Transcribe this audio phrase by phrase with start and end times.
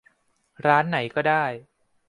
[0.65, 1.43] ร้านไหนก็ได้